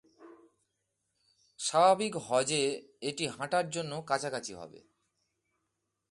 [1.59, 2.63] স্বাভাবিক হজ্জে,
[3.01, 4.79] এটি হাঁটার জন্য কাছাকাছি হবে।